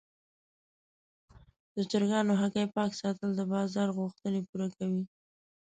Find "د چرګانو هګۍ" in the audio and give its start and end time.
1.75-2.65